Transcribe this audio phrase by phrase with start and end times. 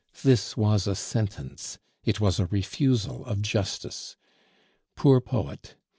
[0.23, 4.15] This was a sentence, it was a refusal of justice.
[4.95, 5.75] Poor poet!